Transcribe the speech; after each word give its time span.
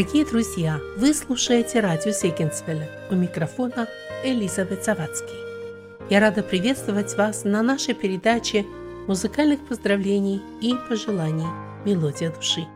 Дорогие 0.00 0.24
друзья, 0.24 0.80
вы 0.96 1.12
слушаете 1.12 1.80
радио 1.80 2.10
Зегенсвелля. 2.10 2.88
У 3.10 3.14
микрофона 3.14 3.86
Элизабет 4.24 4.82
Завадский. 4.82 5.36
Я 6.08 6.20
рада 6.20 6.42
приветствовать 6.42 7.14
вас 7.18 7.44
на 7.44 7.62
нашей 7.62 7.92
передаче 7.92 8.64
музыкальных 9.06 9.60
поздравлений 9.68 10.40
и 10.62 10.74
пожеланий 10.88 11.44
«Мелодия 11.84 12.32
души». 12.32 12.66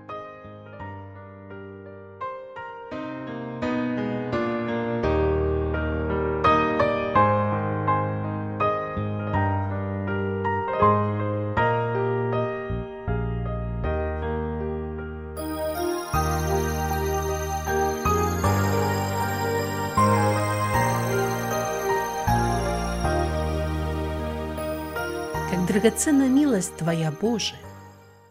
Драгоценна 25.85 26.30
милость 26.30 26.74
Твоя, 26.79 27.13
Боже! 27.13 27.57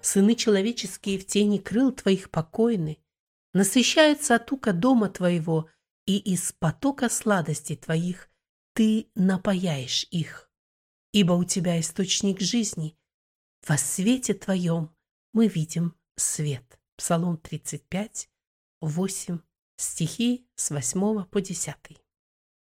Сыны 0.02 0.34
человеческие 0.34 1.20
в 1.20 1.28
тени 1.28 1.60
крыл 1.60 1.92
Твоих 1.92 2.32
покойны, 2.32 2.98
насыщаются 3.54 4.34
от 4.38 4.52
ука 4.52 4.72
дома 4.72 5.08
Твоего, 5.08 5.70
и 6.08 6.18
из 6.18 6.52
потока 6.54 7.10
сладостей 7.10 7.76
Твоих 7.76 8.32
Ты 8.74 9.12
напаяешь 9.14 10.08
их. 10.10 10.50
Ибо 11.12 11.34
у 11.34 11.44
Тебя 11.44 11.80
источник 11.80 12.42
жизни, 12.42 12.98
во 13.68 13.78
свете 13.78 14.34
Твоем 14.34 14.90
мы 15.32 15.48
видим 15.48 15.94
свет. 16.16 16.80
Псалом 16.98 17.38
35, 17.38 18.30
8, 18.82 19.40
стихи 19.78 20.48
с 20.56 20.72
8 20.72 21.26
по 21.26 21.40
10. 21.40 21.76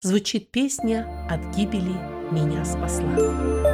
Звучит 0.01 0.51
песня 0.51 1.25
«От 1.29 1.55
гибели 1.55 1.93
меня 2.33 2.65
спасла». 2.65 3.72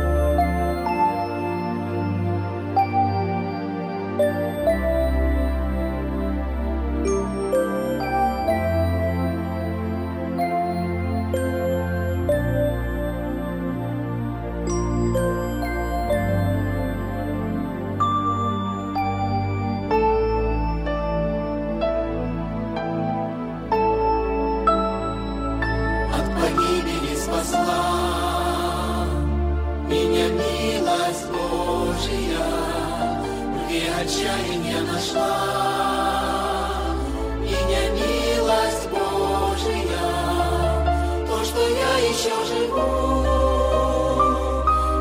Что 41.49 41.67
я 41.67 41.97
еще 41.97 42.29
живу, 42.45 42.75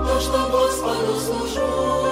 то, 0.06 0.20
что 0.20 0.38
Господу 0.50 1.20
служу, 1.20 2.07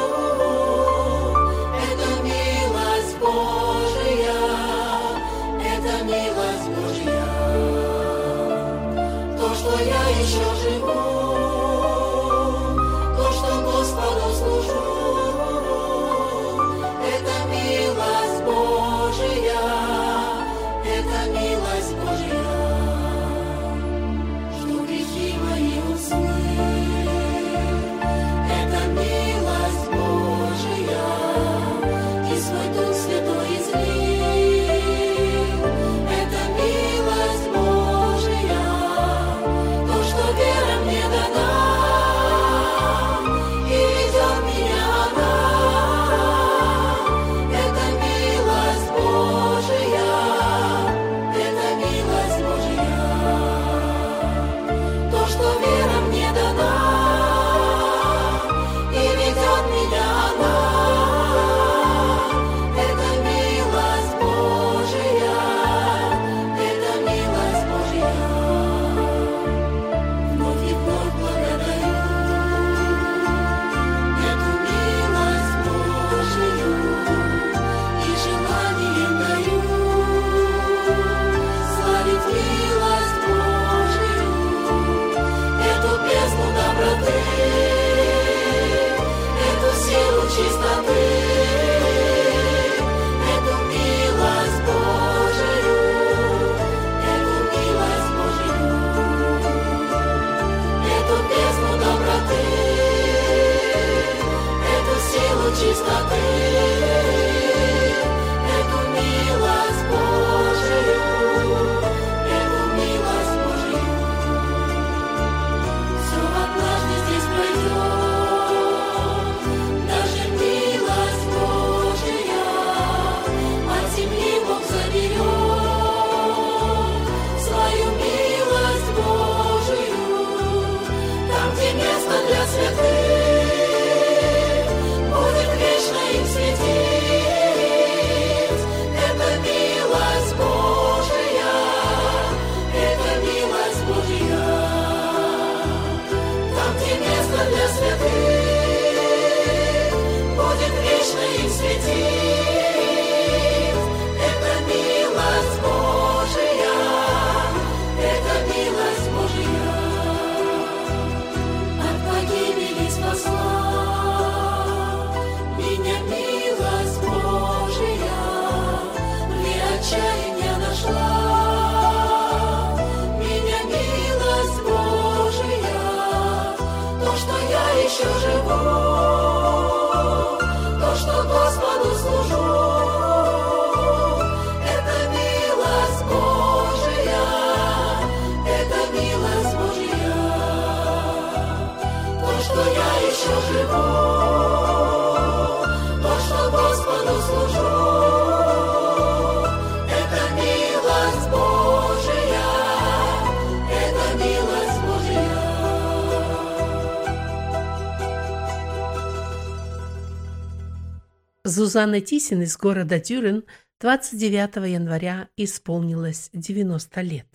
Зузанна 211.56 212.02
Тисин 212.02 212.42
из 212.42 212.54
города 212.58 213.00
Дюрен 213.00 213.42
29 213.80 214.56
января 214.70 215.30
исполнилось 215.38 216.28
90 216.34 217.00
лет. 217.00 217.26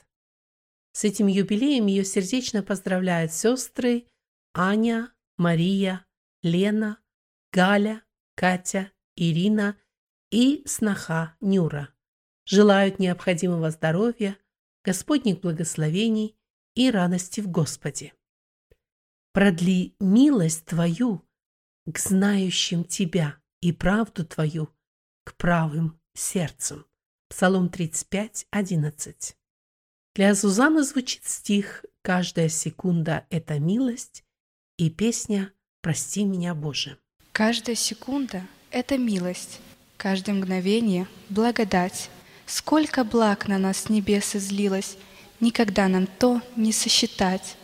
С 0.92 1.06
этим 1.06 1.26
юбилеем 1.26 1.88
ее 1.88 2.06
сердечно 2.06 2.62
поздравляют 2.62 3.34
сестры 3.34 4.06
Аня, 4.54 5.12
Мария, 5.40 6.06
Лена, 6.44 7.00
Галя, 7.52 8.04
Катя, 8.36 8.92
Ирина 9.16 9.76
и 10.30 10.62
сноха 10.68 11.36
Нюра. 11.42 11.90
Желают 12.46 13.00
необходимого 13.00 13.72
здоровья, 13.72 14.38
Господних 14.86 15.40
благословений 15.40 16.38
и 16.76 16.92
радости 16.92 17.42
в 17.42 17.50
Господе. 17.50 18.14
Продли 19.34 19.96
милость 20.00 20.66
Твою 20.66 21.28
к 21.92 21.98
знающим 21.98 22.84
Тебя 22.84 23.41
и 23.62 23.72
правду 23.72 24.26
Твою 24.26 24.70
к 25.24 25.36
правым 25.36 26.00
сердцем. 26.14 26.86
Псалом 27.30 27.70
35, 27.70 28.48
11. 28.52 29.38
Для 30.16 30.34
Зузаны 30.34 30.84
звучит 30.84 31.26
стих 31.26 31.86
«Каждая 32.02 32.50
секунда– 32.50 33.26
это 33.30 33.60
милость» 33.60 34.24
и 34.78 34.90
песня 34.90 35.54
«Прости 35.82 36.26
меня, 36.26 36.54
Боже». 36.54 36.98
Каждая 37.32 37.76
секунда— 37.76 38.46
это 38.72 38.98
милость, 38.98 39.62
каждое 39.96 40.34
мгновение— 40.34 41.08
благодать. 41.30 42.10
Сколько 42.46 43.06
благ 43.06 43.48
на 43.48 43.58
нас 43.58 43.84
с 43.84 43.90
небес 43.90 44.36
излилось, 44.36 44.98
никогда 45.40 45.88
нам 45.88 46.08
то 46.08 46.42
не 46.58 46.74
сосчитать. 46.74 47.56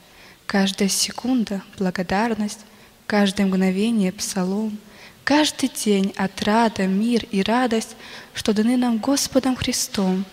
Каждая 0.46 0.88
секунда— 0.88 1.62
благодарность, 1.78 2.62
каждое 3.08 3.48
мгновение— 3.48 4.12
псалом, 4.14 4.80
каждый 5.28 5.68
день— 5.68 6.14
отрада, 6.16 6.88
мир 6.88 7.26
и 7.32 7.44
радость, 7.44 7.98
что 8.34 8.54
даны 8.54 8.78
нам 8.78 8.98
Господом 8.98 9.58
Христом. 9.58 10.24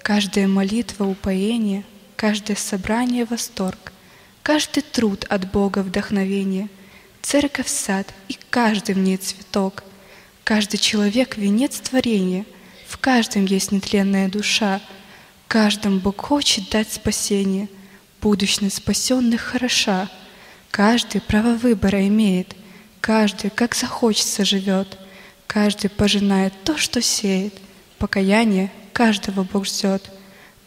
Каждая 0.00 0.46
молитва— 0.46 1.04
упоение, 1.06 1.84
каждое 2.14 2.54
собрание— 2.54 3.24
восторг, 3.30 3.92
каждый 4.44 4.84
труд 4.84 5.24
от 5.28 5.50
Бога 5.50 5.80
вдохновение— 5.80 6.68
Церковь— 7.20 7.66
сад, 7.68 8.14
и 8.28 8.38
каждый 8.48 8.94
в 8.94 8.98
ней 8.98 9.16
цветок. 9.16 9.82
Каждый 10.44 10.78
человек— 10.78 11.36
венец 11.36 11.80
творения, 11.80 12.46
В 12.86 12.96
каждом 12.98 13.44
есть 13.44 13.72
нетленная 13.72 14.28
душа. 14.28 14.80
Каждому 15.48 15.98
Бог 15.98 16.20
хочет 16.20 16.70
дать 16.70 16.92
спасение, 16.92 17.68
Будущность 18.20 18.76
спасенных 18.76 19.40
хороша. 19.40 20.08
Каждый 20.70 21.20
право 21.20 21.54
выбора 21.54 22.06
имеет, 22.06 22.54
Каждый, 23.00 23.50
как 23.50 23.74
захочется, 23.74 24.44
живет, 24.44 24.98
Каждый 25.46 25.88
пожинает 25.88 26.52
то, 26.64 26.76
что 26.76 27.00
сеет, 27.00 27.54
Покаяние 27.98 28.70
каждого 28.92 29.44
Бог 29.44 29.66
ждет. 29.66 30.10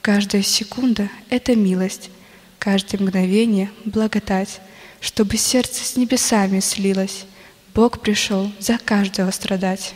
Каждая 0.02 0.42
секунда— 0.42 1.10
это 1.30 1.56
милость, 1.56 2.10
Каждое 2.58 2.98
мгновение— 2.98 3.72
благодать 3.86 4.60
чтобы 5.02 5.36
сердце 5.36 5.84
с 5.84 5.98
небесами 5.98 6.60
слилось. 6.62 7.26
Бог 7.74 8.00
пришел 8.00 8.52
за 8.60 8.78
каждого 8.78 9.32
страдать. 9.32 9.96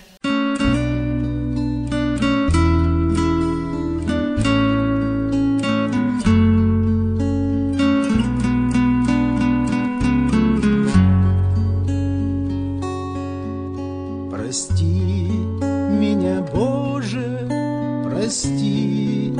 Прости, 18.26 19.32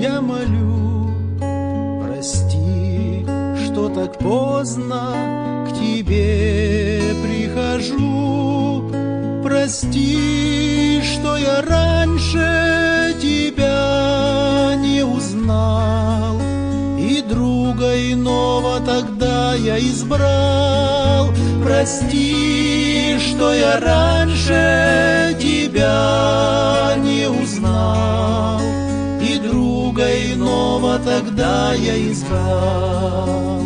я 0.00 0.22
молю, 0.22 1.10
прости, 2.02 3.26
что 3.66 3.90
так 3.90 4.18
поздно 4.18 5.66
к 5.68 5.74
Тебе 5.78 7.02
прихожу. 7.22 8.90
Прости, 9.44 11.02
что 11.02 11.36
я 11.36 11.60
раньше 11.60 13.14
Тебя 13.20 14.74
не 14.78 15.04
узнал, 15.04 16.40
и 16.98 17.20
друга 17.20 17.92
иного 18.10 18.80
тогда 18.80 19.54
я 19.54 19.78
избрал. 19.78 21.28
Прости, 21.62 23.18
что 23.18 23.52
я 23.52 23.78
раньше 23.80 25.36
Тебя 25.38 26.79
иного 30.40 30.98
тогда 30.98 31.74
я 31.74 31.96
избрал. 32.10 33.60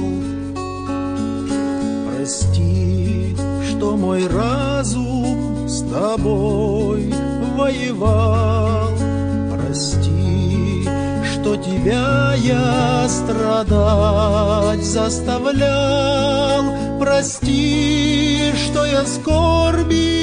Прости, 2.09 3.37
что 3.69 3.97
мой 3.97 4.27
разум 4.27 5.69
с 5.69 5.83
Тобой 5.83 7.15
воевал. 7.57 8.91
Прости, 9.57 10.89
что 11.33 11.57
Тебя 11.57 12.35
я 12.37 13.07
страдать 13.09 14.85
заставлял. 14.85 16.65
Прости, 16.99 18.53
что 18.57 18.85
я 18.85 19.05
скорби 19.05 20.14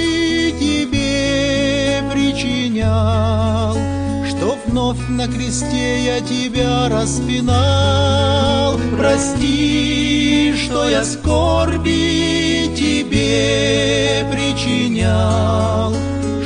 вновь 4.91 5.09
на 5.09 5.27
кресте 5.27 6.05
я 6.05 6.21
Тебя 6.21 6.89
распинал. 6.89 8.77
Прости, 8.97 10.53
что 10.57 10.89
я 10.89 11.03
скорби 11.03 12.69
Тебе 12.75 14.25
причинял, 14.31 15.93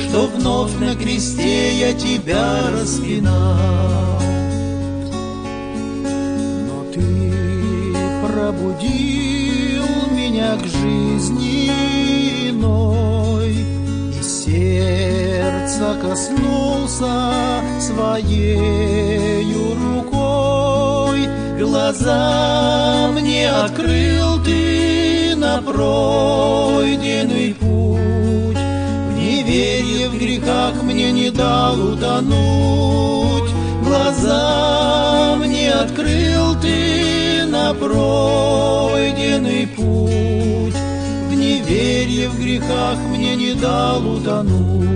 что 0.08 0.26
вновь 0.26 0.74
на 0.78 0.94
кресте 0.94 1.78
я 1.78 1.92
Тебя 1.92 2.70
распинал. 2.72 4.20
Но 6.66 6.84
Ты 6.92 7.94
пробудил 8.22 9.86
меня 10.12 10.56
к 10.56 10.66
жизни 10.66 11.70
И 12.48 12.52
сердца 14.56 15.96
коснулся 16.00 17.14
своею 17.80 19.64
рукой. 19.74 21.28
Глаза 21.58 23.08
мне 23.12 23.50
открыл 23.50 24.42
Ты 24.44 25.34
на 25.36 25.60
пройденный 25.60 27.54
путь, 27.54 28.56
В 28.56 29.12
неверие, 29.18 30.08
в 30.08 30.18
грехах 30.18 30.82
мне 30.82 31.12
не 31.12 31.30
дал 31.30 31.78
утонуть. 31.78 33.50
Глаза 33.84 35.36
мне 35.36 35.70
открыл 35.72 36.54
Ты 36.60 37.44
на 37.46 37.74
пройденный 37.74 39.66
путь, 39.66 40.76
В 41.66 41.68
неверие, 41.68 42.28
в 42.28 42.38
грехах 42.38 42.96
мне 43.10 43.34
не 43.34 43.52
дал 43.54 44.06
утонуть. 44.06 44.86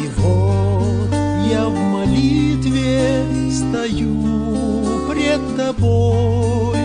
И 0.00 0.08
вот 0.16 1.10
я 1.46 1.66
в 1.66 1.74
молитве 1.74 3.26
стою 3.52 5.04
пред 5.10 5.42
Тобой, 5.58 6.78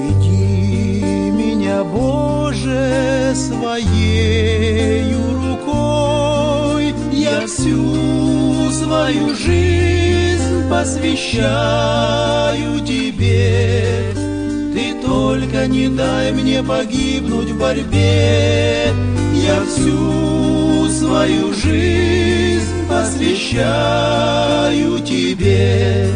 Веди 0.00 1.30
меня, 1.30 1.84
Боже, 1.84 3.32
своею 3.36 5.20
рукой. 5.34 6.92
Я 7.12 7.46
всю 7.46 8.72
свою 8.72 9.36
жизнь 9.36 10.68
посвящаю 10.68 12.80
Тебе. 12.80 14.31
Ты 14.74 14.94
только 15.02 15.66
не 15.66 15.88
дай 15.88 16.32
мне 16.32 16.62
погибнуть 16.62 17.50
в 17.50 17.58
борьбе. 17.58 18.90
Я 19.34 19.62
всю 19.66 20.88
свою 20.88 21.52
жизнь 21.52 22.86
посвящаю 22.88 24.98
Тебе. 25.00 26.08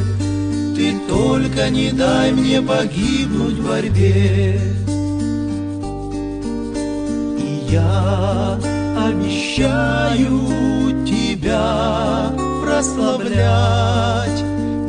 Ты 0.74 0.94
только 1.08 1.68
не 1.70 1.90
дай 1.90 2.32
мне 2.32 2.62
погибнуть 2.62 3.58
в 3.58 3.68
борьбе. 3.68 4.58
И 7.38 7.66
я 7.70 8.58
обещаю 9.06 10.40
Тебя 11.04 12.32
прославлять 12.62 14.42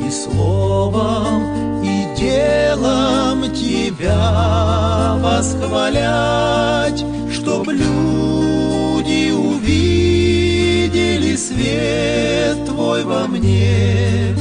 и 0.05 0.09
словом, 0.09 1.36
делом 2.47 3.51
тебя 3.53 5.15
восхвалять, 5.21 7.03
чтоб 7.31 7.67
люди 7.67 9.31
увидели 9.31 9.75
свет 11.35 12.65
твой 12.65 13.03
во 13.03 13.27
мне. 13.27 14.35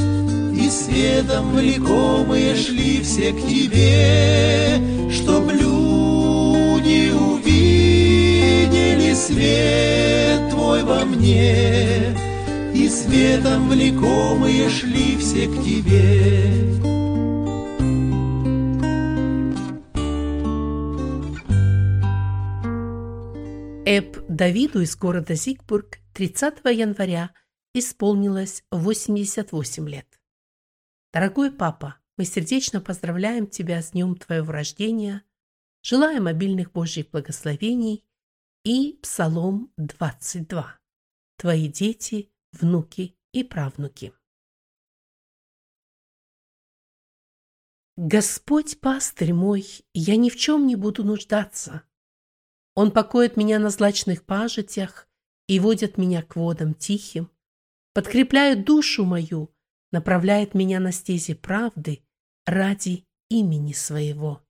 И 0.53 0.69
светом 0.69 1.51
влекомые 1.53 2.55
шли 2.55 3.01
все 3.01 3.33
к 3.33 3.41
тебе, 3.47 4.79
чтоб 5.11 5.51
люди 5.51 7.11
увидели 7.11 7.53
свет 9.13 10.49
твой 10.49 10.83
во 10.83 11.05
мне. 11.05 12.15
И 12.73 12.89
светом 12.89 13.69
влекомые 13.69 14.69
шли 14.69 15.17
все 15.17 15.47
к 15.47 15.63
тебе. 15.63 16.96
Эп 23.89 24.17
Давиду 24.27 24.81
из 24.81 24.97
города 24.97 25.33
Зигбург 25.33 25.99
30 26.13 26.57
января 26.75 27.33
исполнилось 27.73 28.65
88 28.69 29.87
лет. 29.87 30.19
Дорогой 31.13 31.53
папа, 31.53 31.95
мы 32.17 32.25
сердечно 32.25 32.81
поздравляем 32.81 33.47
тебя 33.47 33.81
с 33.81 33.91
днем 33.91 34.17
твоего 34.17 34.51
рождения, 34.51 35.23
желаем 35.83 36.27
обильных 36.27 36.73
Божьих 36.73 37.09
благословений 37.11 38.03
и 38.65 38.99
Псалом 39.01 39.71
22. 39.77 40.81
Твои 41.37 41.69
дети, 41.69 42.29
внуки 42.51 43.17
и 43.31 43.45
правнуки. 43.45 44.11
Господь 47.95 48.81
пастырь 48.81 49.31
мой, 49.31 49.65
я 49.93 50.17
ни 50.17 50.29
в 50.29 50.35
чем 50.35 50.67
не 50.67 50.75
буду 50.75 51.05
нуждаться. 51.05 51.86
Он 52.77 52.91
покоит 52.91 53.37
меня 53.37 53.57
на 53.57 53.71
злачных 53.71 54.23
пажитях 54.23 55.09
и 55.47 55.59
водит 55.59 55.97
меня 55.97 56.21
к 56.21 56.35
водам 56.35 56.75
тихим, 56.75 57.31
подкрепляет 57.95 58.65
душу 58.65 59.03
мою, 59.03 59.51
направляет 59.91 60.53
меня 60.53 60.79
на 60.79 60.91
стези 60.91 61.33
правды 61.33 62.03
ради 62.45 63.07
имени 63.29 63.73
своего. 63.73 64.45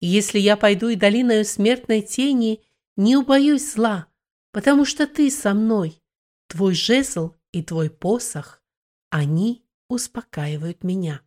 И 0.00 0.08
если 0.08 0.38
я 0.38 0.58
пойду 0.58 0.88
и 0.88 0.94
долиною 0.94 1.46
смертной 1.46 2.02
тени, 2.02 2.60
не 2.98 3.16
убоюсь 3.16 3.72
зла, 3.72 4.08
потому 4.50 4.84
что 4.84 5.06
ты 5.06 5.30
со 5.30 5.54
мной, 5.54 6.02
твой 6.48 6.74
жезл 6.74 7.34
и 7.50 7.62
твой 7.62 7.88
посох, 7.88 8.62
они 9.08 9.64
успокаивают 9.88 10.84
меня. 10.84 11.22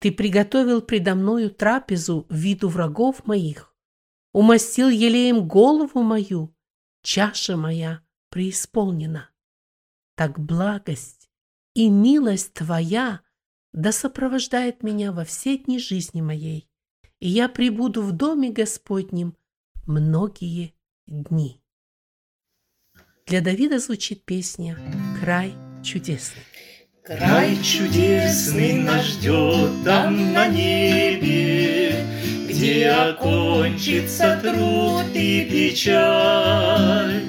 Ты 0.00 0.10
приготовил 0.10 0.82
предо 0.82 1.14
мною 1.14 1.52
трапезу 1.52 2.26
в 2.28 2.34
виду 2.34 2.68
врагов 2.68 3.24
моих, 3.24 3.69
умастил 4.32 4.88
елеем 4.88 5.46
голову 5.46 6.02
мою, 6.02 6.54
чаша 7.02 7.56
моя 7.56 8.02
преисполнена. 8.28 9.30
Так 10.14 10.38
благость 10.38 11.30
и 11.74 11.88
милость 11.88 12.54
Твоя 12.54 13.20
да 13.72 13.92
сопровождает 13.92 14.82
меня 14.82 15.12
во 15.12 15.24
все 15.24 15.56
дни 15.58 15.78
жизни 15.78 16.20
моей, 16.20 16.68
и 17.20 17.28
я 17.28 17.48
прибуду 17.48 18.02
в 18.02 18.12
доме 18.12 18.50
Господнем 18.50 19.36
многие 19.86 20.74
дни. 21.06 21.62
Для 23.26 23.40
Давида 23.40 23.78
звучит 23.78 24.24
песня 24.24 24.76
«Край 25.20 25.54
чудесный». 25.84 26.42
Край 27.04 27.56
чудесный 27.62 28.82
нас 28.82 29.04
ждет 29.06 29.84
там 29.84 30.32
на 30.32 30.48
небе, 30.48 31.79
где 32.60 32.90
окончится 32.90 34.38
труд 34.42 35.06
и 35.14 35.48
печаль. 35.50 37.22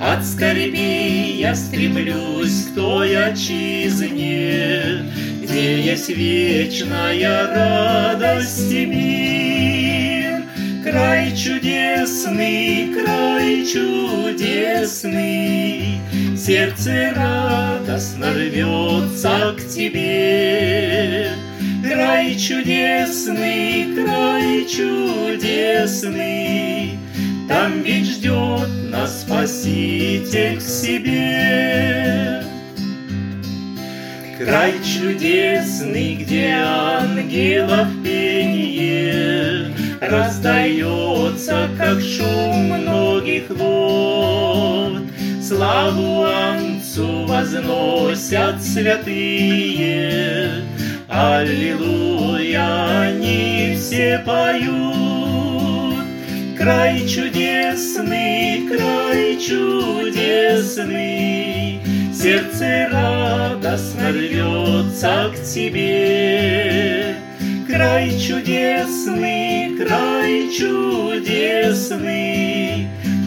От 0.00 0.24
скорби 0.24 1.36
я 1.36 1.54
стремлюсь 1.54 2.68
к 2.68 2.74
той 2.74 3.14
отчизне, 3.14 5.04
Где 5.42 5.78
есть 5.82 6.08
вечная 6.08 7.48
радость 7.54 8.72
и 8.72 8.86
мир. 8.86 10.44
Край 10.82 11.36
чудесный, 11.36 12.94
край 12.94 13.66
чудесный, 13.66 15.20
Сердце 16.34 17.12
радостно 17.14 18.32
рвется 18.32 19.54
к 19.54 19.68
тебе. 19.68 21.47
Край 21.88 22.36
чудесный, 22.36 23.94
край 23.94 24.66
чудесный, 24.66 26.18
Там 27.48 27.80
ведь 27.82 28.10
ждет 28.10 28.68
нас 28.90 29.22
Спаситель 29.22 30.58
к 30.58 30.60
себе. 30.60 32.44
Край 34.38 34.74
чудесный, 34.84 36.16
где 36.16 36.56
ангелов 36.62 37.88
пение 38.04 39.72
Раздается, 40.02 41.70
как 41.78 42.02
шум 42.02 42.80
многих 42.82 43.48
вод. 43.48 45.04
Славу 45.42 46.24
Анцу 46.24 47.24
возносят 47.24 48.62
святые, 48.62 50.52
Аллилуйя, 51.20 53.08
они 53.08 53.74
все 53.76 54.22
поют. 54.24 56.06
Край 56.56 57.04
чудесный, 57.08 58.68
край 58.68 59.36
чудесный, 59.36 60.70
Сердце 62.14 62.88
радостно 62.92 64.12
рвется 64.12 65.32
к 65.34 65.42
тебе. 65.42 67.16
Край 67.66 68.16
чудесный, 68.16 69.76
край 69.76 70.48
чудесный, 70.56 72.06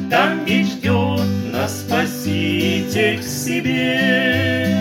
Там 0.09 0.45
ведь 0.45 0.67
ждет 0.67 1.27
нас 1.51 1.81
Спаситель 1.81 3.19
к 3.19 3.23
себе. 3.23 4.80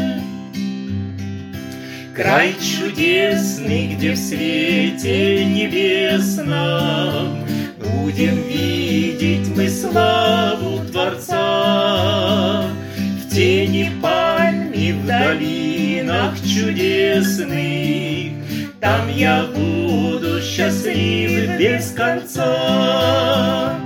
Край 2.15 2.55
чудесный, 2.55 3.95
где 3.95 4.13
в 4.13 4.17
свете 4.17 5.45
небесном 5.45 7.45
Будем 7.79 8.43
видеть 8.49 9.49
мы 9.55 9.69
славу 9.69 10.81
Творца. 10.91 12.65
В 12.97 13.29
тени 13.33 13.93
пальм 14.03 14.73
и 14.73 14.93
в 14.93 15.07
долинах 15.07 16.35
чудесных 16.41 18.33
Там 18.81 19.09
я 19.15 19.45
буду 19.45 20.43
счастлив 20.43 21.59
без 21.59 21.93
конца. 21.93 23.79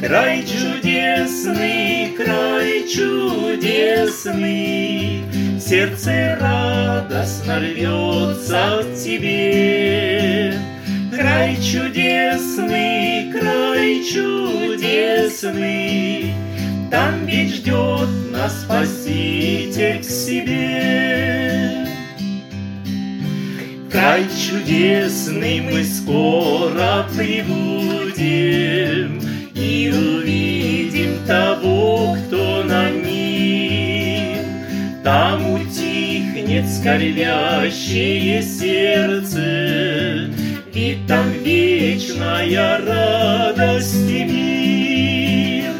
Край 0.00 0.44
чудесный, 0.44 2.14
край 2.16 2.86
чудесный, 2.88 3.54
Сердце 5.58 6.36
радостно 7.00 7.58
рвется 7.60 8.82
к 8.82 8.94
тебе. 8.94 10.54
Край 11.14 11.56
чудесный, 11.56 13.32
край 13.32 14.04
чудесный, 14.04 15.54
Там 16.90 17.26
ведь 17.26 17.54
ждет 17.56 18.08
нас 18.32 18.62
Спаситель 18.62 20.00
к 20.00 20.04
себе. 20.04 21.86
Край 23.90 24.24
чудесный 24.28 25.60
мы 25.60 25.84
скоро 25.84 27.06
прибудем 27.16 27.69
утихнет 36.60 36.68
скорбящее 36.68 38.42
сердце, 38.42 40.30
Ведь 40.72 41.06
там 41.06 41.30
вечная 41.42 42.78
радость 42.86 44.10
и 44.10 44.24
мир. 44.24 45.70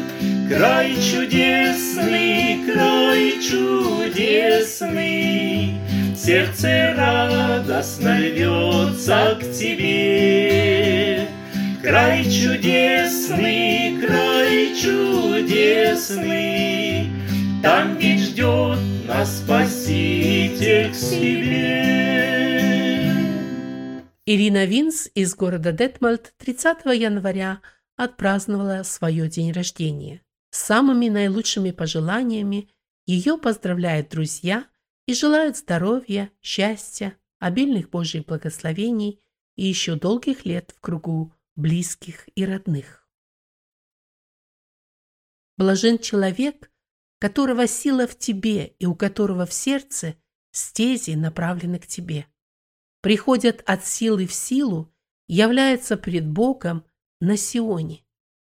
Край 0.49 0.93
чудесный, 0.95 2.59
край 2.65 3.33
чудесный, 3.41 4.95
Сердце 6.15 6.93
радостно 6.97 8.17
рвется 8.17 9.37
к 9.39 9.43
тебе. 9.51 11.27
Край 11.81 12.23
чудесный, 12.25 13.97
край 14.05 14.75
чудесный, 14.79 16.31
Там 17.63 17.97
ведь 17.97 18.19
ждет 18.19 18.77
нас 19.07 19.43
К 20.61 20.93
себе. 20.93 21.81
Ирина 24.27 24.65
Винс 24.65 25.09
из 25.15 25.33
города 25.33 25.71
Детмальд 25.71 26.35
30 26.37 26.85
января 26.85 27.63
отпраздновала 27.95 28.83
свое 28.83 29.27
день 29.27 29.53
рождения. 29.53 30.21
С 30.51 30.59
самыми 30.59 31.09
наилучшими 31.09 31.71
пожеланиями 31.71 32.69
Ее 33.07 33.39
поздравляют 33.39 34.09
друзья 34.09 34.67
и 35.07 35.15
желают 35.15 35.57
здоровья, 35.57 36.29
счастья, 36.43 37.17
обильных 37.39 37.89
Божьих 37.89 38.27
благословений 38.27 39.19
и 39.55 39.65
еще 39.65 39.95
долгих 39.95 40.45
лет 40.45 40.75
в 40.77 40.79
кругу 40.79 41.33
близких 41.55 42.29
и 42.35 42.45
родных. 42.45 43.09
Блажен 45.57 45.97
человек, 45.97 46.69
которого 47.17 47.65
сила 47.65 48.05
в 48.05 48.15
тебе 48.15 48.67
и 48.77 48.85
у 48.85 48.93
которого 48.93 49.47
в 49.47 49.53
сердце 49.53 50.17
стези 50.51 51.15
направлены 51.15 51.79
к 51.79 51.87
тебе. 51.87 52.27
Приходят 53.01 53.63
от 53.65 53.85
силы 53.85 54.27
в 54.27 54.33
силу, 54.33 54.93
являются 55.27 55.97
пред 55.97 56.27
Богом 56.27 56.85
на 57.19 57.37
Сионе. 57.37 58.03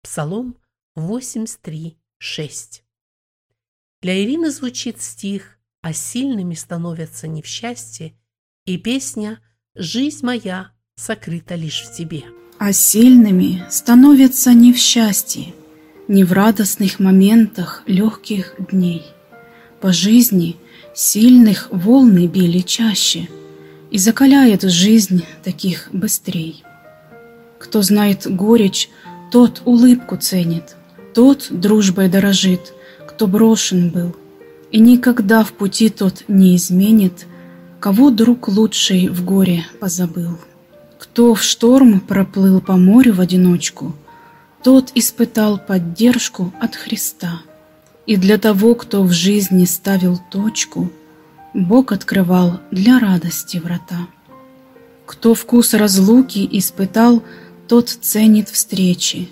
Псалом 0.03 0.57
83, 0.97 1.99
6. 2.19 2.85
Для 4.03 4.25
Ирины 4.25 4.51
звучит 4.51 5.01
стих 5.01 5.59
«А 5.83 5.93
сильными 5.93 6.55
становятся 6.55 7.29
не 7.29 7.43
в 7.43 7.47
счастье» 7.47 8.15
и 8.65 8.79
песня 8.79 9.41
«Жизнь 9.75 10.25
моя 10.25 10.73
сокрыта 10.97 11.55
лишь 11.55 11.83
в 11.83 11.95
тебе». 11.95 12.25
А 12.59 12.73
сильными 12.73 13.65
становятся 13.71 14.53
не 14.53 14.73
в 14.73 14.79
счастье, 14.79 15.55
не 16.09 16.25
в 16.25 16.33
радостных 16.33 16.99
моментах 16.99 17.83
легких 17.87 18.55
дней. 18.71 19.07
По 19.81 19.93
жизни 19.93 20.57
сильных 20.95 21.69
волны 21.71 22.27
били 22.27 22.61
чаще, 22.61 23.29
и 23.91 23.99
закаляет 23.99 24.63
жизнь 24.63 25.25
таких 25.43 25.89
быстрей. 25.93 26.63
Кто 27.59 27.83
знает 27.83 28.27
горечь, 28.27 28.89
тот 29.31 29.63
улыбку 29.65 30.17
ценит, 30.17 30.77
тот 31.15 31.49
дружбой 31.51 32.09
дорожит, 32.09 32.73
кто 33.07 33.27
брошен 33.27 33.91
был, 33.91 34.15
и 34.71 34.79
никогда 34.79 35.43
в 35.45 35.53
пути 35.53 35.89
тот 35.89 36.25
не 36.29 36.57
изменит, 36.57 37.27
кого 37.81 38.11
друг 38.11 38.49
лучший 38.49 39.09
в 39.09 39.25
горе 39.25 39.67
позабыл. 39.81 40.39
Кто 40.99 41.35
в 41.35 41.43
шторм 41.43 42.01
проплыл 42.01 42.61
по 42.61 42.77
морю 42.77 43.15
в 43.15 43.21
одиночку, 43.21 43.95
тот 44.63 44.93
испытал 44.95 45.59
поддержку 45.59 46.53
от 46.61 46.77
Христа. 46.77 47.41
И 48.07 48.17
для 48.17 48.39
того, 48.39 48.75
кто 48.75 49.03
в 49.03 49.13
жизни 49.13 49.65
ставил 49.65 50.21
точку, 50.31 50.91
Бог 51.55 51.93
открывал 51.93 52.61
для 52.71 52.99
радости 52.99 53.59
врата. 53.59 54.07
Кто 55.07 55.35
вкус 55.35 55.75
разлуки 55.75 56.49
испытал, 56.53 57.23
тот 57.67 57.89
ценит 57.89 58.49
встречи. 58.49 59.29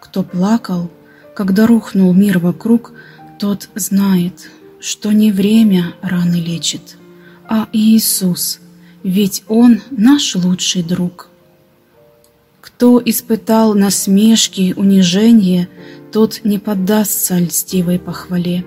Кто 0.00 0.22
плакал, 0.22 0.90
когда 1.34 1.66
рухнул 1.66 2.12
мир 2.12 2.38
вокруг, 2.38 2.92
тот 3.38 3.68
знает, 3.74 4.50
что 4.80 5.12
не 5.12 5.30
время 5.32 5.94
раны 6.02 6.36
лечит, 6.36 6.96
а 7.48 7.68
Иисус, 7.72 8.60
ведь 9.02 9.44
Он 9.48 9.80
наш 9.90 10.34
лучший 10.34 10.82
друг. 10.82 11.28
Кто 12.60 13.00
испытал 13.04 13.74
насмешки, 13.74 14.74
унижение, 14.76 15.68
тот 16.12 16.40
не 16.44 16.58
поддастся 16.58 17.38
льстивой 17.38 17.98
похвале. 17.98 18.64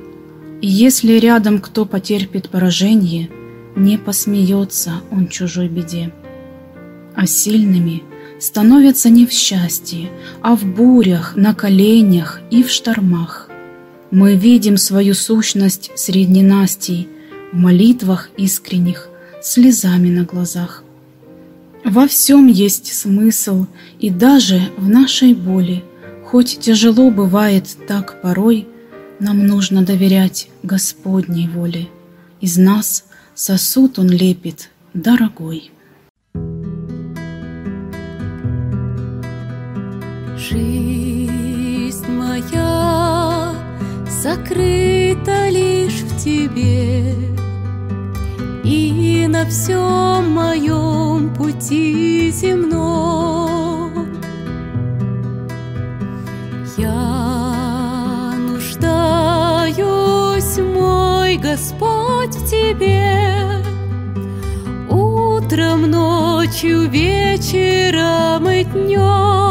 И 0.62 0.68
если 0.68 1.14
рядом 1.14 1.60
кто 1.60 1.86
потерпит 1.86 2.50
поражение, 2.50 3.30
не 3.76 3.98
посмеется 3.98 5.02
он 5.12 5.28
чужой 5.28 5.68
беде. 5.68 6.14
А 7.16 7.26
сильными 7.26 8.04
становятся 8.40 9.10
не 9.10 9.26
в 9.26 9.32
счастье, 9.32 10.10
а 10.42 10.56
в 10.56 10.66
бурях, 10.66 11.36
на 11.36 11.54
коленях 11.54 12.42
и 12.50 12.64
в 12.64 12.70
штормах. 12.70 13.50
Мы 14.12 14.36
видим 14.36 14.78
свою 14.78 15.14
сущность 15.14 15.92
среди 15.96 16.32
ненастий, 16.32 17.08
в 17.52 17.58
молитвах 17.58 18.30
искренних, 18.38 19.10
слезами 19.42 20.10
на 20.10 20.24
глазах. 20.24 20.84
Во 21.84 22.08
всем 22.08 22.48
есть 22.48 22.94
смысл, 22.94 23.66
и 24.00 24.10
даже 24.10 24.62
в 24.78 24.88
нашей 24.88 25.34
боли, 25.34 25.84
хоть 26.34 26.58
тяжело 26.60 27.12
бывает 27.12 27.78
так 27.88 28.20
порой, 28.20 28.68
нам 29.20 29.46
нужно 29.46 29.84
доверять 29.84 30.50
Господней 30.64 31.48
воле. 31.48 31.90
Из 32.42 32.58
нас 32.58 33.06
сосуд 33.36 34.00
Он 34.00 34.10
лепит, 34.10 34.72
дорогой. 34.96 35.70
Жизнь 40.36 42.10
моя 42.10 43.54
закрыта 44.24 45.50
лишь 45.50 46.02
в 46.02 46.18
Тебе, 46.18 47.14
И 48.64 49.28
на 49.30 49.46
всем 49.46 50.32
моем 50.32 51.32
пути 51.36 52.32
земном 52.32 53.43
Я 56.78 58.34
нуждаюсь, 58.40 59.78
мой 60.58 61.38
Господь, 61.38 62.36
в 62.36 62.50
Тебе, 62.50 63.64
Утром, 64.90 65.92
ночью, 65.92 66.90
вечером 66.90 68.50
и 68.50 68.64
днем. 68.64 69.43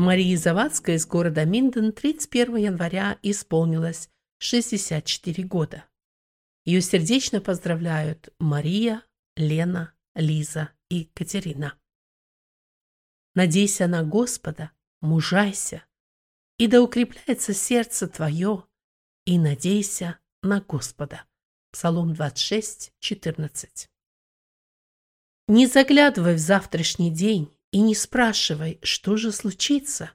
Марии 0.00 0.34
Завадской 0.34 0.94
из 0.94 1.06
города 1.06 1.44
Минден 1.44 1.92
31 1.92 2.56
января 2.56 3.18
исполнилось 3.20 4.08
64 4.38 5.44
года. 5.44 5.84
Ее 6.64 6.80
сердечно 6.80 7.42
поздравляют 7.42 8.30
Мария, 8.38 9.04
Лена, 9.36 9.92
Лиза 10.14 10.70
и 10.88 11.04
Катерина. 11.04 11.78
Надейся 13.34 13.88
на 13.88 14.02
Господа, 14.02 14.70
мужайся, 15.02 15.84
и 16.56 16.66
да 16.66 16.80
укрепляется 16.80 17.52
сердце 17.52 18.08
твое, 18.08 18.64
и 19.26 19.38
надейся 19.38 20.18
на 20.42 20.62
Господа. 20.62 21.26
Псалом 21.72 22.14
26, 22.14 22.94
14. 23.00 23.90
Не 25.46 25.66
заглядывай 25.66 26.36
в 26.36 26.38
завтрашний 26.38 27.10
день 27.10 27.54
и 27.72 27.80
не 27.80 27.94
спрашивай, 27.94 28.78
что 28.82 29.16
же 29.16 29.32
случится. 29.32 30.10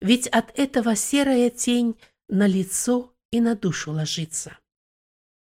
Ведь 0.00 0.26
от 0.28 0.56
этого 0.58 0.94
серая 0.94 1.50
тень 1.50 1.98
на 2.28 2.46
лицо 2.46 3.14
и 3.30 3.40
на 3.40 3.54
душу 3.54 3.92
ложится. 3.92 4.58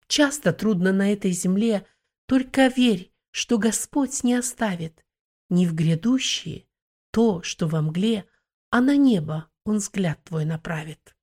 Часто 0.07 0.53
трудно 0.53 0.91
на 0.91 1.13
этой 1.13 1.31
земле, 1.31 1.85
только 2.25 2.67
верь, 2.67 3.13
что 3.31 3.57
Господь 3.57 4.23
не 4.23 4.33
оставит 4.33 5.05
ни 5.49 5.65
в 5.65 5.73
грядущие 5.73 6.65
то, 7.11 7.41
что 7.41 7.67
во 7.67 7.81
мгле, 7.81 8.25
а 8.69 8.81
на 8.81 8.95
небо 8.95 9.49
Он 9.65 9.77
взгляд 9.77 10.23
твой 10.23 10.45
направит. 10.45 11.15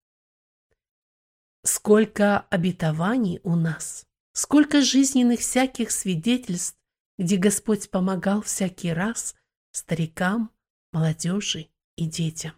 Сколько 1.63 2.41
обетований 2.41 3.41
у 3.43 3.57
нас, 3.57 4.07
сколько 4.33 4.83
жизненных 4.83 5.41
всяких 5.41 5.91
свидетельств, 5.91 6.79
где 7.19 7.37
Господь 7.37 7.91
помогал 7.91 8.43
всякий 8.43 8.93
раз 8.93 9.35
старикам, 9.77 10.51
молодежи 10.93 11.69
и 11.97 12.07
детям. 12.07 12.53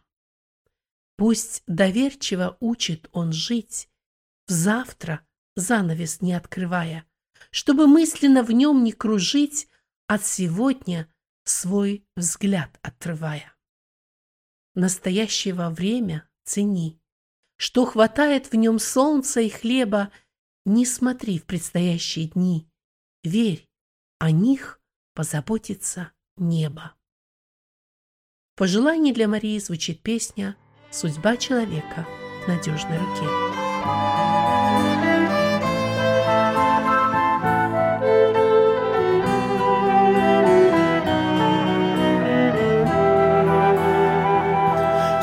Пусть 1.17 1.65
доверчиво 1.67 2.57
учит 2.61 3.09
Он 3.13 3.33
жить, 3.33 3.91
в 4.47 4.53
завтра 4.53 5.27
занавес 5.57 6.21
не 6.21 6.33
открывая, 6.33 7.05
чтобы 7.51 7.89
мысленно 7.89 8.45
в 8.45 8.53
нем 8.53 8.85
не 8.85 8.93
кружить, 8.93 9.69
от 10.07 10.25
сегодня 10.25 11.13
свой 11.45 12.07
взгляд 12.17 12.79
отрывая. 12.83 13.53
Настоящего 14.75 15.71
время 15.71 16.29
цени, 16.45 17.01
что 17.57 17.85
хватает 17.85 18.53
в 18.53 18.55
нем 18.55 18.79
солнца 18.79 19.41
и 19.41 19.49
хлеба, 19.49 20.13
не 20.65 20.87
смотри 20.87 21.39
в 21.39 21.47
предстоящие 21.47 22.29
дни, 22.29 22.71
верь, 23.25 23.69
о 24.19 24.31
них 24.31 24.81
позаботится 25.15 26.13
небо. 26.37 26.95
Пожелании 28.59 29.13
для 29.13 29.29
Марии 29.29 29.57
звучит 29.61 30.01
песня 30.01 30.57
«Судьба 30.91 31.37
человека 31.37 32.09
в 32.45 32.49
надежной 32.49 32.99
руке». 32.99 33.23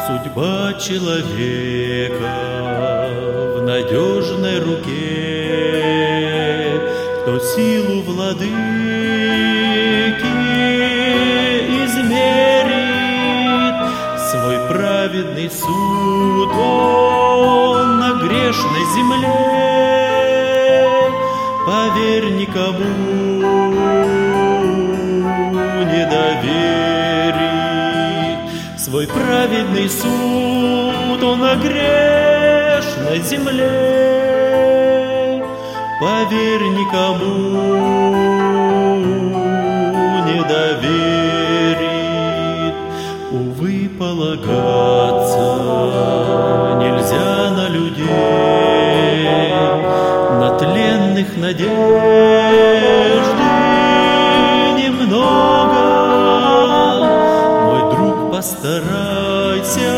Судьба 0.08 0.74
человека 0.80 1.20
в 3.58 3.62
надежной 3.64 4.60
руке, 4.62 5.82
Кто 7.22 7.40
силу 7.40 8.02
владыки 8.04 8.56
праведный 15.16 15.50
суд 15.50 16.52
он 16.52 18.00
на 18.00 18.14
грешной 18.22 18.86
земле. 18.96 19.32
Поверь 21.66 22.32
никому 22.34 22.84
не 25.86 26.06
доверит 26.06 27.40
свой 28.78 29.08
праведный 29.08 29.90
суд 29.90 31.24
он 31.24 31.40
на 31.40 31.56
грешной 31.56 33.22
земле. 33.22 33.72
Поверь 36.02 36.68
никому 36.72 38.35
нельзя 46.78 47.52
на 47.52 47.68
людей, 47.70 48.10
на 50.40 50.58
тленных 50.58 51.38
надежды 51.38 51.76
немного. 54.78 55.82
Мой 57.66 57.82
друг, 57.96 58.32
постарайся 58.32 59.94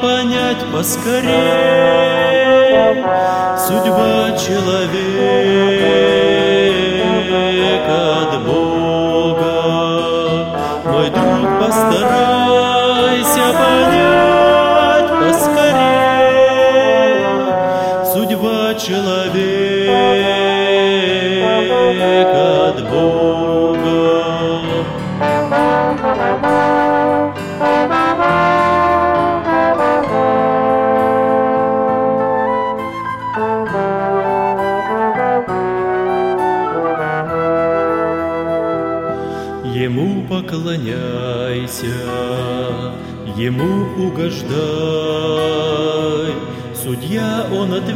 понять 0.00 0.64
поскорей 0.72 2.10
судьба 3.66 4.36
человека 4.36 5.20
от 8.22 8.32
Бога. 8.46 9.54
Мой 10.84 11.08
друг, 11.10 11.40
постарайся 11.60 12.29
поклоняйся, 40.50 41.86
Ему 43.36 43.86
угождай, 44.06 44.50
Судья 46.74 47.46
Он 47.52 47.74
от 47.74 47.88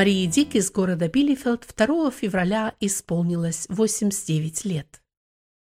Марии 0.00 0.24
Дик 0.24 0.54
из 0.54 0.70
города 0.70 1.10
Биллифилд 1.10 1.74
2 1.76 2.10
февраля 2.10 2.74
исполнилось 2.80 3.66
89 3.68 4.64
лет. 4.64 5.02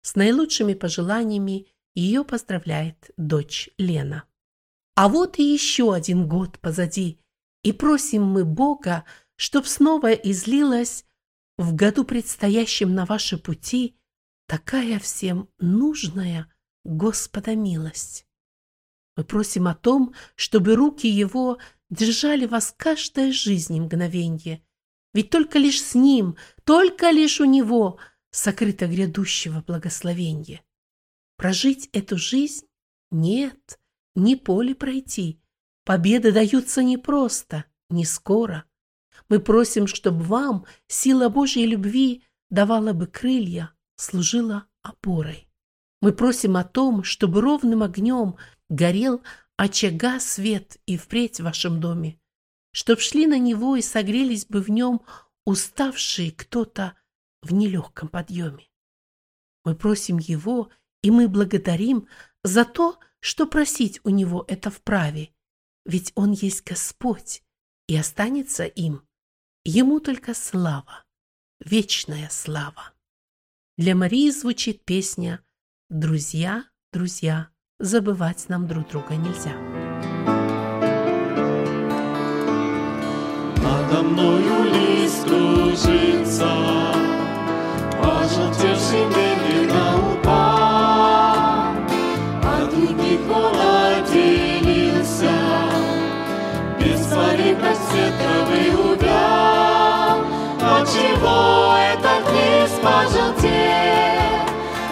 С 0.02 0.16
наилучшими 0.16 0.74
пожеланиями 0.74 1.68
ее 1.94 2.24
поздравляет 2.24 3.12
дочь 3.16 3.70
Лена. 3.78 4.24
А 4.96 5.08
вот 5.08 5.38
и 5.38 5.44
еще 5.44 5.94
один 5.94 6.26
год 6.26 6.58
позади, 6.58 7.20
и 7.62 7.70
просим 7.70 8.24
мы 8.24 8.44
Бога, 8.44 9.04
чтоб 9.36 9.68
снова 9.68 10.12
излилась 10.12 11.04
в 11.56 11.72
году 11.76 12.02
предстоящем 12.02 12.92
на 12.92 13.06
ваши 13.06 13.38
пути 13.38 13.94
такая 14.48 14.98
всем 14.98 15.48
нужная 15.60 16.52
Господа 16.82 17.54
милость. 17.54 18.23
Мы 19.16 19.24
просим 19.24 19.68
о 19.68 19.74
том, 19.74 20.14
чтобы 20.34 20.74
руки 20.74 21.06
Его 21.06 21.58
держали 21.90 22.46
вас 22.46 22.74
каждое 22.76 23.32
жизни 23.32 23.80
мгновенье, 23.80 24.64
ведь 25.12 25.30
только 25.30 25.58
лишь 25.58 25.82
с 25.82 25.94
Ним, 25.94 26.36
только 26.64 27.10
лишь 27.10 27.40
у 27.40 27.44
Него 27.44 27.98
сокрыто 28.30 28.86
грядущего 28.86 29.62
благословенье. 29.66 30.62
Прожить 31.36 31.88
эту 31.92 32.16
жизнь? 32.16 32.66
Нет, 33.10 33.78
не 34.16 34.34
поле 34.34 34.74
пройти. 34.74 35.40
Победы 35.84 36.32
даются 36.32 36.82
не 36.82 36.96
просто, 36.96 37.64
не 37.90 38.04
скоро. 38.04 38.64
Мы 39.28 39.38
просим, 39.38 39.86
чтобы 39.86 40.24
вам 40.24 40.66
сила 40.88 41.28
Божьей 41.28 41.66
любви 41.66 42.24
давала 42.50 42.92
бы 42.92 43.06
крылья, 43.06 43.72
служила 43.96 44.66
опорой. 44.82 45.48
Мы 46.00 46.12
просим 46.12 46.56
о 46.56 46.64
том, 46.64 47.04
чтобы 47.04 47.40
ровным 47.40 47.82
огнем 47.82 48.36
горел 48.74 49.22
очага 49.56 50.20
свет 50.20 50.78
и 50.86 50.96
впредь 50.96 51.40
в 51.40 51.44
вашем 51.44 51.80
доме, 51.80 52.20
чтоб 52.72 53.00
шли 53.00 53.26
на 53.26 53.38
него 53.38 53.76
и 53.76 53.82
согрелись 53.82 54.46
бы 54.46 54.60
в 54.60 54.70
нем 54.70 55.02
уставшие 55.44 56.32
кто-то 56.32 56.96
в 57.42 57.52
нелегком 57.52 58.08
подъеме. 58.08 58.68
Мы 59.64 59.76
просим 59.76 60.18
его, 60.18 60.70
и 61.02 61.10
мы 61.10 61.28
благодарим 61.28 62.08
за 62.42 62.64
то, 62.64 62.98
что 63.20 63.46
просить 63.46 64.00
у 64.04 64.10
него 64.10 64.44
это 64.48 64.70
вправе, 64.70 65.34
ведь 65.84 66.12
он 66.14 66.32
есть 66.32 66.64
Господь 66.64 67.42
и 67.86 67.96
останется 67.96 68.64
им. 68.64 69.06
Ему 69.64 70.00
только 70.00 70.34
слава, 70.34 71.04
вечная 71.60 72.28
слава. 72.30 72.92
Для 73.76 73.94
Марии 73.94 74.30
звучит 74.30 74.84
песня 74.84 75.42
«Друзья, 75.88 76.68
друзья, 76.92 77.53
забывать 77.78 78.48
нам 78.48 78.66
друг 78.66 78.88
друга 78.88 79.16
нельзя». 79.16 79.52
Надо 83.62 84.02
мною 84.02 84.64
лист 84.74 85.24
кружится, 85.24 86.50
Пожелтевший 88.02 89.04
медленно 89.06 89.84
упал, 90.12 91.74
От 92.42 92.70
других 92.70 93.20
он 93.30 93.54
отделился, 93.56 95.30
Без 96.78 97.00
цветов 97.06 97.78
световый 97.90 98.68
увял. 98.74 100.16
Отчего 100.60 101.76
этот 101.92 102.24
лист 102.32 102.78
пожелтел? 102.82 104.44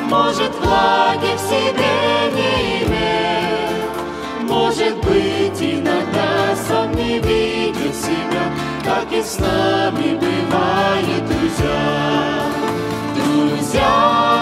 Может, 0.09 0.53
влаги 0.61 1.33
в 1.37 1.41
себе 1.41 1.95
не 2.35 2.42
Может 4.83 4.99
быть, 5.05 5.63
иногда 5.63 6.57
сам 6.57 6.93
не 6.97 7.21
видит 7.21 7.95
себя, 7.95 8.51
как 8.85 9.13
и 9.13 9.23
с 9.23 9.39
нами 9.39 10.17
бывает, 10.17 11.25
друзья. 11.29 12.51
Друзья, 13.15 14.42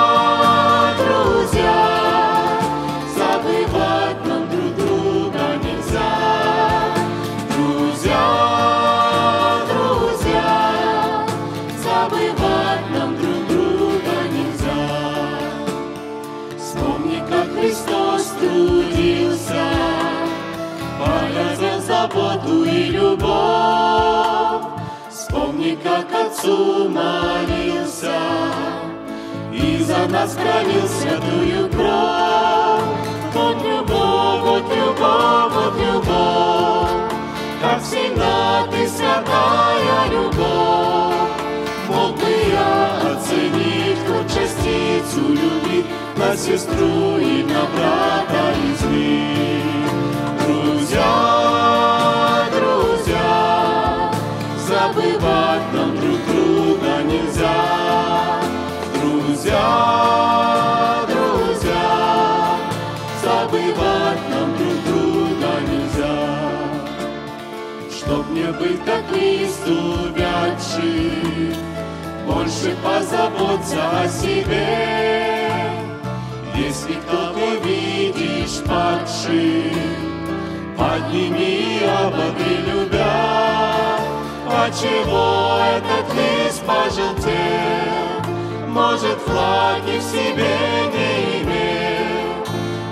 заботу 22.20 22.64
и 22.64 22.90
любовь. 22.90 24.62
Вспомни, 25.11 25.78
как 25.83 26.06
Отцу 26.12 26.88
молился 26.88 28.14
и 29.52 29.83
за 29.83 30.06
нас 30.09 30.33
пролил 30.33 30.87
святую 30.88 31.68
кровь. 31.70 32.83
Вот 33.35 33.56
любовь, 33.62 34.40
вот 34.42 34.64
любовь, 34.74 35.52
вот 35.54 35.74
любовь, 35.78 36.90
как 37.61 37.83
всегда 37.83 38.66
ты 38.70 38.88
святая 38.88 40.11
любовь. 40.11 41.14
Мог 41.88 42.16
бы 42.16 42.30
я 42.52 43.12
оценить 43.12 43.98
хоть 44.06 44.33
частицу 44.33 45.28
любви 45.28 45.85
на 46.16 46.37
сестру 46.37 47.18
и 47.18 47.42
на 47.42 47.64
брата 47.74 48.54
из 48.64 48.83
них. 48.83 49.50
Друзья, 50.46 51.39
забывать 55.20 55.72
нам 55.72 55.96
друг 55.96 56.18
друга 56.26 57.02
нельзя. 57.02 58.40
Друзья, 58.94 60.46
друзья, 61.09 62.56
забывать 63.22 64.28
нам 64.30 64.56
друг 64.56 64.78
друга 64.87 65.61
нельзя. 65.68 66.18
Чтоб 67.90 68.30
не 68.30 68.46
быть 68.52 68.85
как 68.85 69.04
лист 69.14 69.66
увядший, 69.68 71.54
больше 72.26 72.76
позаботься 72.83 74.00
о 74.00 74.09
себе. 74.09 74.66
Если 76.54 76.94
кто-то 76.94 77.56
видишь 77.64 78.62
падший, 78.66 79.72
подними 80.76 81.78
и 81.78 81.85
обогри 81.85 82.56
любя. 82.66 83.60
А 84.62 84.70
чего 84.70 85.59
этот 85.75 86.14
лист 86.14 86.62
пожелтел? 86.66 87.33
Может, 88.68 89.18
флаги 89.20 89.99
в 89.99 90.03
себе 90.03 90.55
не 90.92 91.40
имел? 91.42 92.44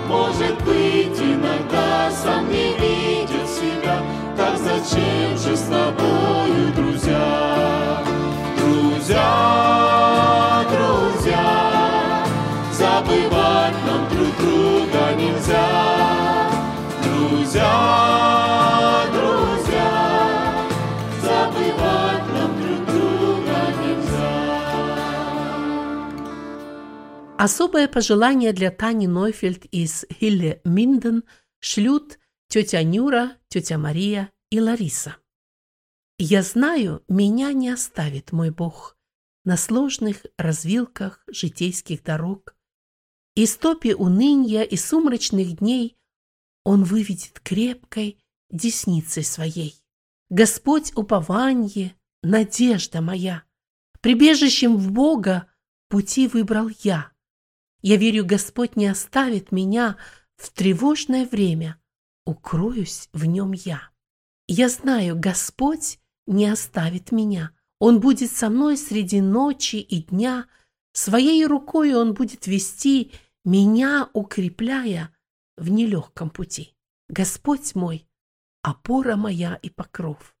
Может 0.07 0.59
быть, 0.63 1.19
иногда 1.21 2.09
сам 2.09 2.49
не 2.49 2.73
видит 2.73 3.47
себя, 3.47 4.01
так 4.35 4.57
зачем 4.57 5.37
же 5.37 5.55
с 5.55 5.61
тобою, 5.61 6.73
друзья? 6.75 8.03
Друзья, 8.57 9.27
друзья, 10.71 12.25
забывать 12.71 13.75
нам 13.85 14.09
друг 14.09 14.35
друга 14.39 15.13
нельзя. 15.15 16.49
Друзья, 17.03 18.48
Особое 27.39 27.87
пожелание 27.87 28.51
для 28.51 28.69
Тани 28.69 29.07
Нойфельд 29.07 29.63
из 29.71 30.05
Хилле 30.11 30.59
Минден 30.65 31.23
шлют 31.61 32.19
тетя 32.49 32.83
Нюра, 32.83 33.37
тетя 33.47 33.77
Мария 33.77 34.29
и 34.49 34.59
Лариса. 34.59 35.15
«Я 36.17 36.43
знаю, 36.43 37.01
меня 37.07 37.53
не 37.53 37.69
оставит 37.69 38.33
мой 38.33 38.49
Бог 38.49 38.97
на 39.45 39.55
сложных 39.55 40.25
развилках 40.37 41.23
житейских 41.31 42.03
дорог. 42.03 42.57
Из 43.35 43.55
топи 43.55 43.93
уныния 43.93 44.63
и 44.63 44.75
сумрачных 44.75 45.59
дней 45.59 45.97
Он 46.65 46.83
выведет 46.83 47.39
крепкой 47.39 48.21
десницей 48.49 49.23
своей. 49.23 49.81
Господь 50.29 50.91
упование, 50.93 51.95
надежда 52.21 52.99
моя, 52.99 53.43
прибежищем 54.01 54.75
в 54.75 54.91
Бога 54.91 55.47
пути 55.87 56.27
выбрал 56.27 56.69
я. 56.79 57.13
Я 57.81 57.97
верю, 57.97 58.25
Господь 58.25 58.75
не 58.75 58.87
оставит 58.87 59.51
меня 59.51 59.97
в 60.35 60.51
тревожное 60.51 61.25
время, 61.25 61.79
укроюсь 62.25 63.09
в 63.13 63.25
нем 63.25 63.53
я. 63.53 63.89
Я 64.47 64.69
знаю, 64.69 65.17
Господь 65.17 65.99
не 66.27 66.47
оставит 66.47 67.11
меня. 67.11 67.51
Он 67.79 67.99
будет 67.99 68.31
со 68.31 68.49
мной 68.49 68.77
среди 68.77 69.21
ночи 69.21 69.77
и 69.77 70.03
дня, 70.03 70.47
своей 70.91 71.45
рукой 71.45 71.93
Он 71.93 72.13
будет 72.13 72.47
вести 72.47 73.11
меня, 73.45 74.09
укрепляя 74.13 75.15
в 75.55 75.69
нелегком 75.69 76.29
пути. 76.29 76.75
Господь 77.07 77.75
мой, 77.75 78.07
опора 78.61 79.15
моя 79.15 79.55
и 79.55 79.69
покров. 79.69 80.35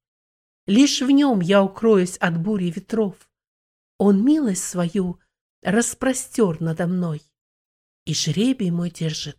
Лишь 0.67 1.01
в 1.01 1.09
нем 1.09 1.39
я 1.39 1.63
укроюсь 1.63 2.17
от 2.17 2.39
бури 2.39 2.69
ветров. 2.69 3.15
Он 3.97 4.23
милость 4.23 4.63
свою 4.63 5.19
распростер 5.63 6.61
надо 6.61 6.87
мной, 6.87 7.21
и 8.09 8.13
жребий 8.15 8.71
мой 8.71 8.89
держит 8.89 9.37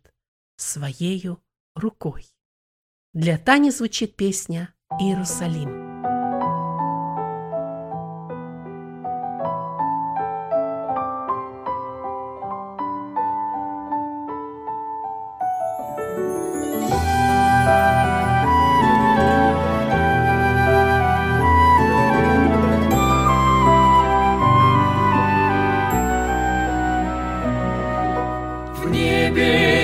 своею 0.57 1.43
рукой. 1.75 2.25
Для 3.13 3.37
Тани 3.37 3.73
звучит 3.73 4.15
песня 4.15 4.73
«Иерусалим». 5.01 5.90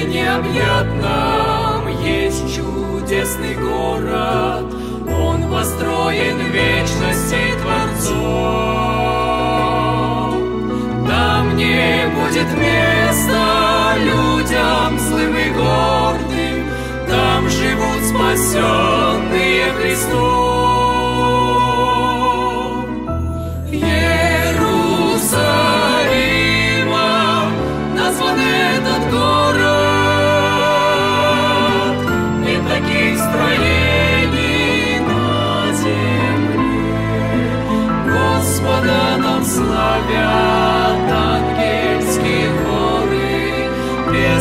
необъятном 0.08 1.88
есть 2.02 2.54
чудесный 2.54 3.54
город, 3.54 4.66
Он 5.08 5.50
построен 5.50 6.38
вечности 6.52 7.54
Творцом. 7.62 8.76
Там 11.06 11.56
не 11.56 12.08
будет 12.14 12.48
места 12.58 13.94
людям 13.98 14.98
злым 14.98 15.36
и 15.36 15.50
гордым, 15.50 16.66
Там 17.08 17.48
живут 17.48 18.02
спасенные 18.04 19.72
Христом. 19.72 20.45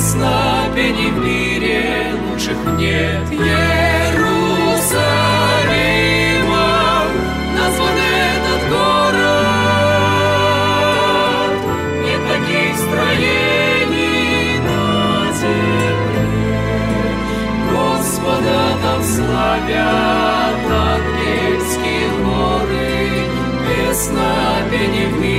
Песнопений 0.05 1.09
в 1.09 1.17
мире 1.17 2.13
лучших 2.29 2.57
нет. 2.77 3.25
Иерусалимом 3.31 4.27
назван 7.57 7.97
этот 7.97 8.61
город, 8.69 9.25
нет 12.03 12.21
таких 12.27 12.71
строений 12.77 14.59
на 14.59 14.83
земле. 15.41 16.25
Господа 17.71 18.61
там 18.83 19.01
славят 19.03 20.65
ангельские 20.69 22.07
хоры, 22.21 22.93
Песнопений 23.65 25.07
в 25.07 25.09
мире 25.19 25.34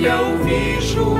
я 0.00 0.22
увижу 0.22 1.18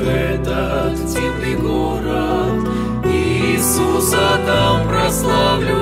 этот 0.00 0.96
дивный 1.06 1.56
город, 1.56 2.68
Иисуса 3.06 4.38
там 4.46 4.86
прославлю 4.86 5.81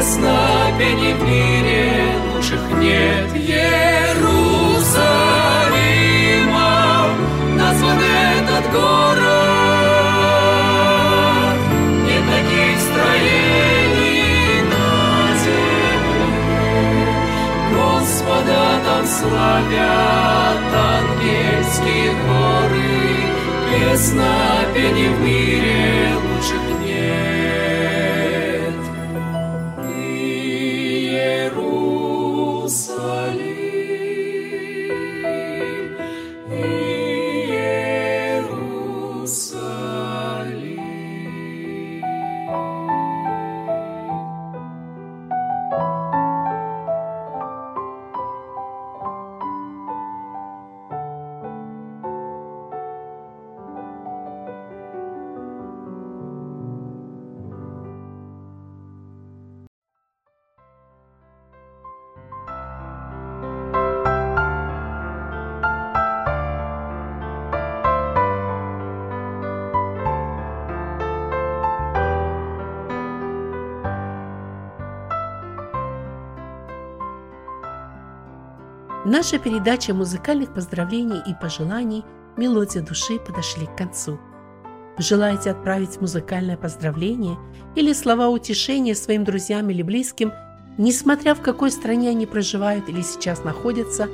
Песнопений 0.00 1.12
в 1.12 1.22
мире 1.28 2.14
лучших 2.32 2.62
нет. 2.78 3.36
Иерусалимом 3.36 4.30
назван 7.54 7.98
этот 7.98 8.72
город, 8.72 9.20
нет 12.06 12.24
таких 12.32 12.80
строений 12.80 14.62
на 14.72 14.88
земле. 15.44 16.32
Господа 17.74 18.80
там 18.86 19.04
славят 19.06 20.64
ангельские 20.72 22.10
хоры, 22.24 22.96
Песнопений 23.68 25.10
в 25.10 25.20
мире 25.20 26.09
Наша 79.20 79.38
передача 79.38 79.92
музыкальных 79.92 80.54
поздравлений 80.54 81.20
и 81.26 81.34
пожеланий 81.34 82.06
«Мелодия 82.38 82.80
души» 82.80 83.18
подошли 83.18 83.66
к 83.66 83.76
концу. 83.76 84.18
Вы 84.96 85.02
желаете 85.02 85.50
отправить 85.50 86.00
музыкальное 86.00 86.56
поздравление 86.56 87.36
или 87.76 87.92
слова 87.92 88.30
утешения 88.30 88.94
своим 88.94 89.24
друзьям 89.24 89.68
или 89.68 89.82
близким, 89.82 90.32
несмотря 90.78 91.34
в 91.34 91.42
какой 91.42 91.70
стране 91.70 92.08
они 92.08 92.24
проживают 92.24 92.88
или 92.88 93.02
сейчас 93.02 93.44
находятся, 93.44 94.08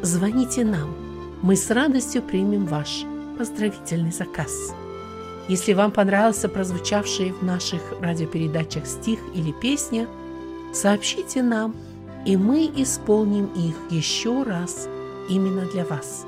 звоните 0.00 0.64
нам. 0.64 0.96
Мы 1.42 1.54
с 1.54 1.70
радостью 1.70 2.22
примем 2.22 2.64
ваш 2.64 3.04
поздравительный 3.36 4.10
заказ. 4.10 4.72
Если 5.48 5.74
вам 5.74 5.92
понравился 5.92 6.48
прозвучавший 6.48 7.32
в 7.32 7.42
наших 7.42 7.82
радиопередачах 8.00 8.86
стих 8.86 9.18
или 9.34 9.52
песня, 9.52 10.08
сообщите 10.72 11.42
нам, 11.42 11.76
и 12.26 12.36
мы 12.36 12.70
исполним 12.76 13.46
их 13.54 13.76
еще 13.88 14.42
раз 14.42 14.88
именно 15.30 15.64
для 15.66 15.84
вас. 15.84 16.26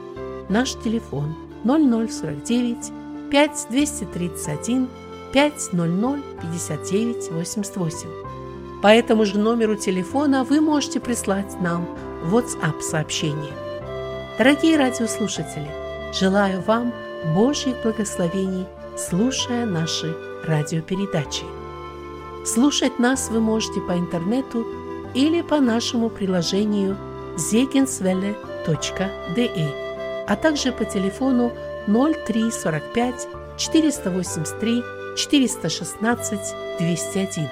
Наш 0.49 0.75
телефон 0.75 1.35
0049 1.65 2.93
5231 3.31 4.89
500 5.33 5.71
59 6.41 7.31
88. 7.33 8.09
По 8.81 8.87
этому 8.87 9.25
же 9.25 9.39
номеру 9.39 9.75
телефона 9.75 10.45
вы 10.45 10.61
можете 10.61 11.01
прислать 11.01 11.61
нам 11.61 11.87
WhatsApp 12.31 12.81
сообщение. 12.81 13.53
Дорогие 14.39 14.79
радиослушатели, 14.79 15.69
желаю 16.15 16.63
вам 16.63 16.93
Божьих 17.35 17.75
благословений, 17.83 18.67
слушая 18.97 19.67
наши 19.67 20.17
радиопередачи. 20.45 21.45
Слушать 22.47 23.01
нас 23.01 23.31
вы 23.31 23.41
можете 23.41 23.81
по 23.81 23.99
интернету 23.99 24.65
или 25.15 25.43
по 25.43 25.61
нашему 25.61 26.11
приложению 26.11 26.97
zegenswelle.de, 27.37 30.25
а 30.27 30.37
также 30.37 30.73
по 30.73 30.85
телефону 30.85 31.53
0345 31.87 33.29
483 33.57 34.83
416 35.17 36.55
201, 36.79 37.49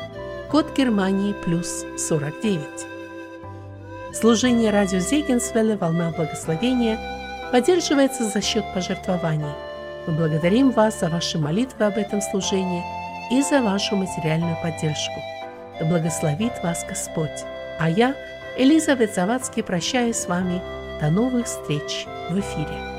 код 0.50 0.66
Германии 0.76 1.34
плюс 1.44 1.84
49. 1.98 2.60
Служение 4.12 4.70
радио 4.70 4.98
Зегенсвелле 4.98 5.76
«Волна 5.76 6.10
благословения» 6.10 6.98
поддерживается 7.52 8.24
за 8.24 8.40
счет 8.40 8.64
пожертвований. 8.74 9.54
Мы 10.06 10.14
благодарим 10.14 10.70
вас 10.70 11.00
за 11.00 11.08
ваши 11.08 11.38
молитвы 11.38 11.84
об 11.84 11.98
этом 11.98 12.22
служении 12.22 12.82
и 13.30 13.42
за 13.42 13.60
вашу 13.60 13.96
материальную 13.96 14.56
поддержку. 14.62 15.35
Да 15.78 15.84
благословит 15.84 16.52
вас 16.62 16.84
Господь. 16.88 17.44
А 17.78 17.90
я, 17.90 18.14
Элизабет 18.56 19.14
Завадский, 19.14 19.62
прощаюсь 19.62 20.16
с 20.16 20.26
вами. 20.26 20.60
До 21.00 21.10
новых 21.10 21.46
встреч 21.46 22.06
в 22.30 22.40
эфире. 22.40 22.95